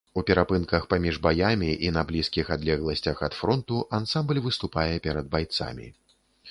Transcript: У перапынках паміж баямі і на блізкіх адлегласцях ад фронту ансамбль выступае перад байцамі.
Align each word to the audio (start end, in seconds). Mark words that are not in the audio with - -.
У 0.19 0.21
перапынках 0.27 0.87
паміж 0.93 1.19
баямі 1.25 1.69
і 1.89 1.93
на 1.97 2.03
блізкіх 2.13 2.49
адлегласцях 2.57 3.23
ад 3.31 3.39
фронту 3.43 3.87
ансамбль 4.03 4.43
выступае 4.49 4.93
перад 5.07 5.33
байцамі. 5.37 5.87